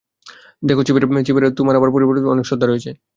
দেখ, 0.63 0.77
চিফের 0.85 1.03
তোমার 1.59 1.75
আর 1.75 1.83
তোমার 1.83 1.93
পরিবারের 1.93 2.09
প্রতি 2.09 2.31
অনেক 2.33 2.45
শ্রদ্ধা 2.47 2.67
রয়েছে। 2.67 2.91